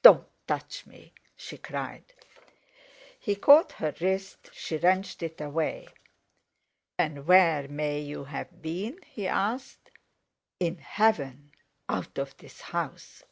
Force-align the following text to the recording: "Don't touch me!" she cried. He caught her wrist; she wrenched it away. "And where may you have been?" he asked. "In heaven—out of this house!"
"Don't 0.00 0.26
touch 0.46 0.86
me!" 0.86 1.12
she 1.36 1.58
cried. 1.58 2.14
He 3.20 3.36
caught 3.36 3.72
her 3.72 3.94
wrist; 4.00 4.48
she 4.54 4.78
wrenched 4.78 5.22
it 5.22 5.38
away. 5.38 5.88
"And 6.98 7.26
where 7.26 7.68
may 7.68 8.00
you 8.00 8.24
have 8.24 8.62
been?" 8.62 8.98
he 9.04 9.28
asked. 9.28 9.90
"In 10.58 10.78
heaven—out 10.78 12.16
of 12.16 12.34
this 12.38 12.62
house!" 12.62 13.22